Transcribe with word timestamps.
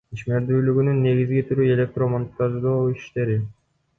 Ишмердүүлүгүнүн 0.17 1.01
негизги 1.07 1.43
түрү— 1.51 1.67
электр 1.75 2.07
монтаждоо 2.15 2.79
иштери. 2.97 3.39